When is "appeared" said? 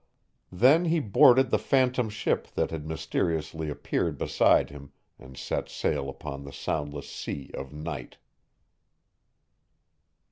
3.69-4.17